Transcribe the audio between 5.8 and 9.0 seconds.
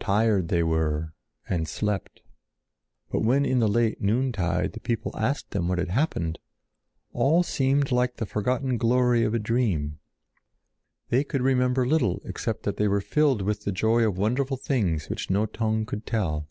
happened, all seemed like the forgotten